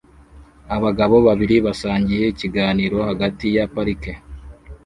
Abagabo 0.75 1.15
babiri 1.27 1.55
basangiye 1.65 2.25
ikiganiro 2.33 2.97
hagati 3.09 3.45
ya 3.55 3.65
parike 3.73 4.13